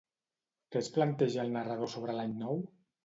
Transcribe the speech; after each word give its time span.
Què 0.75 0.79
es 0.85 0.89
planteja 0.95 1.43
el 1.43 1.53
narrador 1.59 1.93
sobre 1.93 2.17
l'any 2.21 2.35
nou? 2.41 2.59